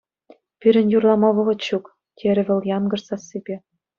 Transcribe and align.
Пирӗн 0.63 0.87
юрлама 0.97 1.29
вӑхӑт 1.39 1.61
ҫук,— 1.67 1.85
терӗ 2.21 2.43
вӑл 2.49 2.61
янкӑш 2.75 3.01
сассипе. 3.11 3.55